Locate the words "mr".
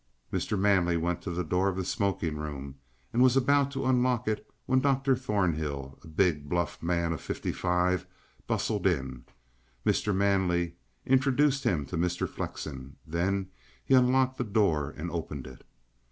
0.33-0.57, 9.85-10.11, 11.97-12.27